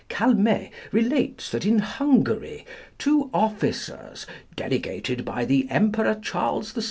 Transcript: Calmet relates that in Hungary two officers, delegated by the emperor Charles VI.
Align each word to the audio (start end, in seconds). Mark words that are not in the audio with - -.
Calmet 0.09 0.71
relates 0.91 1.51
that 1.51 1.63
in 1.63 1.77
Hungary 1.77 2.65
two 2.97 3.29
officers, 3.35 4.25
delegated 4.55 5.23
by 5.23 5.45
the 5.45 5.67
emperor 5.69 6.15
Charles 6.19 6.71
VI. 6.71 6.79